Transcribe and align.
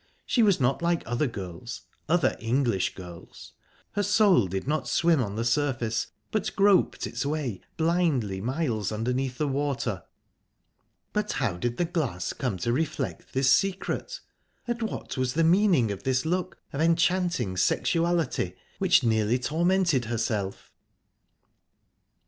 She 0.25 0.41
was 0.41 0.59
not 0.59 0.81
like 0.81 1.03
other 1.05 1.27
girls 1.27 1.81
other 2.09 2.35
English 2.39 2.95
girls. 2.95 3.53
Her 3.91 4.01
soul 4.01 4.47
did 4.47 4.67
not 4.67 4.87
swim 4.87 5.21
on 5.21 5.35
the 5.35 5.45
surface, 5.45 6.07
but 6.31 6.55
groped 6.55 7.05
its 7.05 7.23
way 7.23 7.61
blindly 7.77 8.41
miles 8.41 8.91
underneath 8.91 9.37
the 9.37 9.47
water...But 9.47 11.33
how 11.33 11.55
did 11.55 11.77
the 11.77 11.85
glass 11.85 12.33
come 12.33 12.57
to 12.57 12.73
reflect 12.73 13.33
this 13.33 13.53
secret? 13.53 14.21
And 14.67 14.81
what 14.81 15.17
was 15.17 15.33
the 15.35 15.43
meaning 15.43 15.91
of 15.91 16.01
this 16.01 16.25
look 16.25 16.57
of 16.73 16.81
enchanting 16.81 17.55
sexuality, 17.55 18.55
which 18.79 19.03
nearly 19.03 19.37
tormented 19.37 20.05
herself?... 20.05 20.71